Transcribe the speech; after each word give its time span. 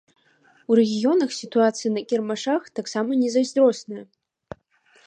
У 0.69 0.77
рэгіёнах 0.79 1.35
сітуацыя 1.41 1.91
на 1.99 2.05
кірмашах 2.13 2.61
таксама 2.81 3.11
незайздросная. 3.23 4.03